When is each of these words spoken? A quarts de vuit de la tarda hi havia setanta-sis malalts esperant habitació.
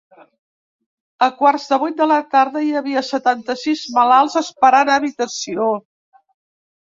A 1.23 1.27
quarts 1.41 1.65
de 1.73 1.77
vuit 1.83 1.99
de 1.99 2.07
la 2.11 2.15
tarda 2.31 2.63
hi 2.67 2.71
havia 2.79 3.03
setanta-sis 3.09 3.83
malalts 3.97 4.39
esperant 4.41 4.89
habitació. 4.95 5.69